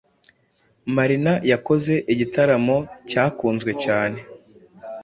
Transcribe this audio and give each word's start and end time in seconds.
Marina 0.95 1.33
yakoze 1.51 1.93
igitaramo 2.13 2.77
cyakunzwe 3.09 3.71
cyane 3.83 4.19